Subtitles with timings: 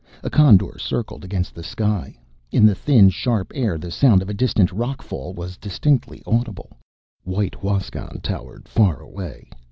[0.23, 2.17] A condor circled against the sky.
[2.51, 6.71] In the thin, sharp air the sound of a distant rock fall was distinctly audible.
[7.23, 9.51] White Huascan towered far away.